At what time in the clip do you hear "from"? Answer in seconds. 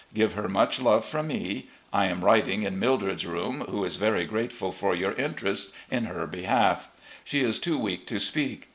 1.05-1.27